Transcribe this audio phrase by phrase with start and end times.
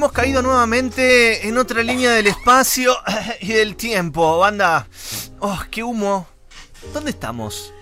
[0.00, 2.96] hemos caído nuevamente en otra línea del espacio
[3.42, 4.38] y del tiempo.
[4.38, 4.88] Banda,
[5.40, 6.26] oh, qué humo.
[6.94, 7.74] ¿Dónde estamos?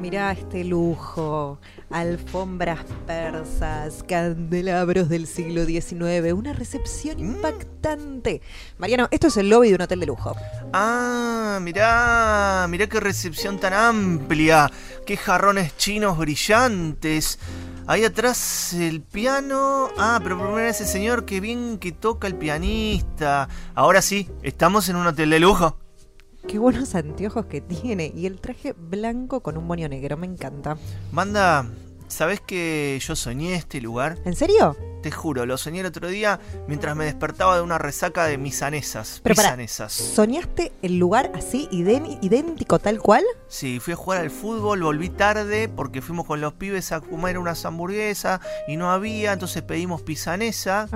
[0.00, 1.58] Mirá este lujo,
[1.90, 7.34] alfombras persas, candelabros del siglo XIX, una recepción Mm.
[7.34, 8.40] impactante.
[8.78, 10.36] Mariano, esto es el lobby de un hotel de lujo.
[10.72, 14.70] Ah, mirá, mirá qué recepción tan amplia.
[15.04, 17.40] Qué jarrones chinos brillantes.
[17.86, 19.88] Ahí atrás el piano.
[19.98, 23.48] Ah, pero vez ese señor, qué bien que toca el pianista.
[23.74, 25.76] Ahora sí, estamos en un hotel de lujo.
[26.48, 30.78] Qué buenos anteojos que tiene y el traje blanco con un moño negro, me encanta.
[31.12, 31.66] Banda,
[32.08, 34.18] ¿sabés que yo soñé este lugar?
[34.24, 34.76] ¿En serio?
[35.04, 39.20] Te juro, lo soñé el otro día mientras me despertaba de una resaca de misanesas.
[39.22, 39.34] Pero.
[39.92, 43.22] ¿Soñaste el lugar así, idén- idéntico tal cual?
[43.46, 47.36] Sí, fui a jugar al fútbol, volví tarde porque fuimos con los pibes a comer
[47.38, 50.88] unas hamburguesas y no había, entonces pedimos pisanesa,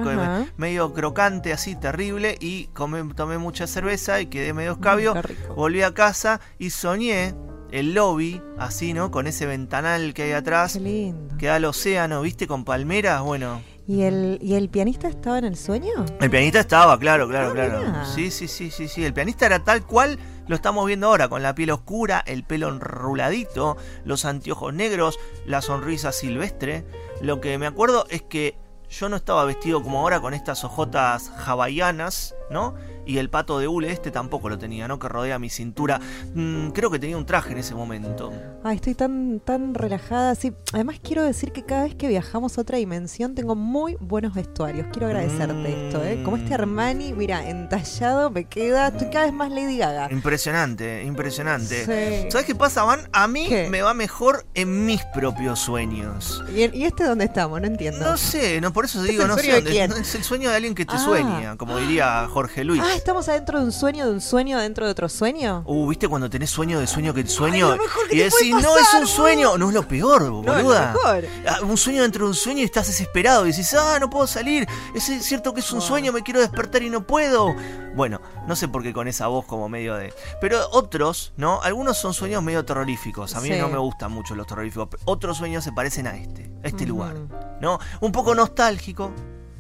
[0.57, 5.11] medio crocante así, terrible, y comé- tomé mucha cerveza y quedé medio escabio.
[5.15, 5.55] Mm, qué rico.
[5.55, 7.35] Volví a casa y soñé
[7.73, 9.11] el lobby, así, ¿no?
[9.11, 11.37] Con ese ventanal que hay atrás, Qué lindo.
[11.37, 12.47] que da al océano, ¿viste?
[12.47, 13.61] Con palmeras, bueno.
[13.89, 16.05] ¿Y el, ¿Y el pianista estaba en el sueño?
[16.21, 17.79] El pianista estaba, claro, claro, Ah, claro.
[17.81, 18.05] mirá.
[18.05, 19.03] Sí, sí, sí, sí, sí.
[19.03, 22.69] El pianista era tal cual lo estamos viendo ahora, con la piel oscura, el pelo
[22.69, 26.85] enruladito, los anteojos negros, la sonrisa silvestre.
[27.23, 28.59] Lo que me acuerdo es que
[28.91, 32.75] yo no estaba vestido como ahora con estas ojotas hawaianas, ¿no?
[33.07, 34.99] Y el pato de hule este tampoco lo tenía, ¿no?
[34.99, 36.01] Que rodea mi cintura.
[36.35, 38.33] Mm, creo que tenía un traje en ese momento.
[38.63, 40.35] Ay, estoy tan, tan relajada.
[40.35, 44.35] Sí, además quiero decir que cada vez que viajamos a otra dimensión tengo muy buenos
[44.35, 44.87] vestuarios.
[44.93, 45.67] Quiero agradecerte Mm.
[45.87, 46.23] esto, ¿eh?
[46.23, 48.89] Como este Armani, mira, entallado me queda.
[48.89, 50.09] Estoy cada vez más Lady Gaga.
[50.11, 51.85] Impresionante, impresionante.
[52.25, 52.31] Sí.
[52.31, 53.09] ¿Sabes qué pasa, Van?
[53.13, 53.69] A mí ¿Qué?
[53.71, 56.45] me va mejor en mis propios sueños.
[56.55, 57.61] ¿Y, este dónde estamos?
[57.61, 58.05] No entiendo.
[58.05, 60.25] No sé, no por eso ¿Es digo, el no sé de dónde- no, es el
[60.25, 60.99] sueño de alguien que te Ah.
[60.99, 62.83] sueña, como diría Jorge Luis.
[62.85, 65.63] Ah, estamos adentro de un sueño, de un sueño, dentro de otro sueño.
[65.67, 67.71] Uh, ¿viste cuando tenés sueño de sueño que sueño?
[67.77, 69.59] mejor que y decís, no, es un sueño.
[69.59, 70.59] No es lo peor, No, boluda.
[70.59, 71.25] es lo mejor.
[71.47, 74.27] Ah, Un sueño dentro de un sueño y estás desesperado y decís, ah, no puedo
[74.27, 74.67] salir.
[74.95, 77.55] Es cierto que es un sueño, me quiero despertar y no puedo.
[77.95, 80.13] Bueno, no sé por qué con esa voz como medio de...
[80.41, 81.61] Pero otros, ¿no?
[81.63, 83.35] Algunos son sueños medio terroríficos.
[83.35, 83.59] A mí Sí.
[83.59, 84.89] no me gustan mucho los terroríficos.
[85.05, 87.15] Otros sueños se parecen a este, a este lugar.
[87.61, 87.79] ¿No?
[88.01, 89.11] Un poco nostálgico,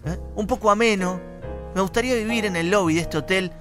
[0.04, 0.16] ¿eh?
[0.36, 1.20] un poco ameno.
[1.74, 3.52] Me gustaría vivir en el lobby de este hotel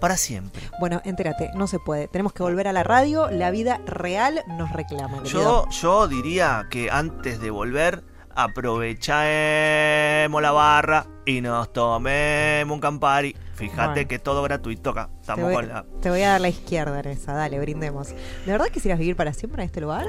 [0.00, 0.62] para siempre.
[0.80, 2.08] Bueno, entérate, no se puede.
[2.08, 3.30] Tenemos que volver a la radio.
[3.30, 5.22] La vida real nos reclama.
[5.24, 8.04] Yo, yo diría que antes de volver,
[8.34, 13.34] aprovechemos la barra y nos tomemos un Campari.
[13.54, 14.08] Fíjate Bueno.
[14.08, 15.08] que todo gratuito acá.
[15.24, 15.86] Te voy, con la.
[16.02, 18.08] te voy a dar la izquierda en esa, dale, brindemos.
[18.10, 20.04] ¿De verdad quisieras vivir para siempre en este lugar?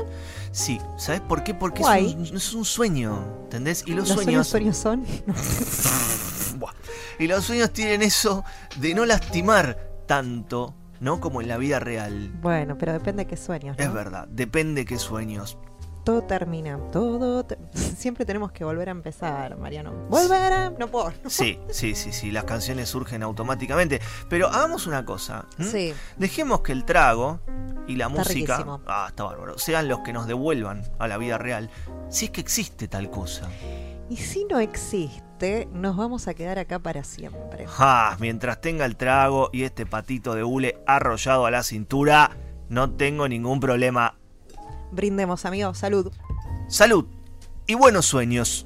[0.51, 1.53] Sí, ¿sabes por qué?
[1.53, 3.83] Porque es un, es un sueño, ¿entendés?
[3.87, 4.47] Y los, ¿Los sueños.
[4.47, 5.33] sueños, sueños son?
[6.59, 6.73] Buah.
[7.19, 8.43] Y los sueños tienen eso
[8.77, 11.19] de no lastimar tanto, ¿no?
[11.19, 12.31] Como en la vida real.
[12.41, 13.77] bueno, pero depende de qué sueños.
[13.77, 13.83] ¿no?
[13.83, 15.57] Es verdad, depende qué sueños.
[16.03, 17.43] Todo termina, todo...
[17.45, 19.91] te- Siempre tenemos que volver a empezar, Mariano.
[20.09, 20.69] ¡Volver a...!
[20.69, 21.11] No puedo.
[21.27, 23.99] Sí, sí, sí, sí, las canciones surgen automáticamente.
[24.29, 25.47] Pero hagamos una cosa.
[25.59, 25.69] ¿m?
[25.69, 25.93] Sí.
[26.15, 27.41] Dejemos que el trago
[27.87, 28.81] y la Está música, riquísimo.
[28.87, 31.69] ah, está bárbaro, sean los que nos devuelvan a la vida real.
[32.09, 33.49] Si es que existe tal cosa.
[34.09, 35.21] Y si no existe,
[35.71, 37.65] nos vamos a quedar acá para siempre.
[37.77, 42.31] Ah, mientras tenga el trago y este patito de hule arrollado a la cintura,
[42.69, 44.15] no tengo ningún problema.
[44.91, 45.77] Brindemos, amigos.
[45.77, 46.11] Salud.
[46.67, 47.05] Salud
[47.67, 48.65] y buenos sueños.